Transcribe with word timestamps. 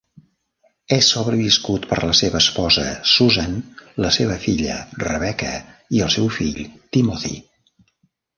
És 0.95 1.09
sobreviscut 1.15 1.83
per 1.91 1.99
la 2.03 2.15
seva 2.19 2.39
esposa 2.39 2.85
Susan, 3.11 3.53
la 4.07 4.11
seva 4.17 4.39
filla 4.47 4.79
Rebecca, 5.05 5.53
i 5.99 6.03
el 6.09 6.11
seu 6.17 6.33
fill 6.41 6.59
Timothy. 6.99 7.39